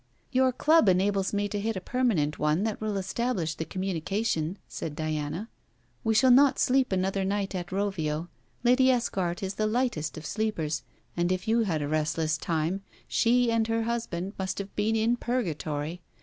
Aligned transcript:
'Your 0.31 0.51
Club 0.51 0.89
enables 0.89 1.31
me 1.31 1.47
to 1.49 1.59
hit 1.59 1.75
a 1.75 1.79
permanent 1.79 2.39
one 2.39 2.63
that 2.63 2.81
will 2.81 2.97
establish 2.97 3.53
the 3.53 3.65
communication,' 3.65 4.57
said 4.67 4.95
Diana. 4.95 5.47
'We 6.03 6.15
shall 6.15 6.31
not 6.31 6.57
sleep 6.57 6.91
another 6.91 7.23
night 7.23 7.53
at 7.53 7.71
Rovio. 7.71 8.27
Lady 8.63 8.89
Esquart 8.89 9.43
is 9.43 9.53
the 9.53 9.67
lightest 9.67 10.17
of 10.17 10.25
sleepers, 10.25 10.81
and 11.15 11.31
if 11.31 11.47
you 11.47 11.59
had 11.65 11.83
a 11.83 11.87
restless 11.87 12.39
time, 12.39 12.81
she 13.07 13.51
and 13.51 13.67
her 13.67 13.83
husband 13.83 14.33
must 14.39 14.57
have 14.57 14.75
been 14.75 14.95
in 14.95 15.17
purgatory. 15.17 16.01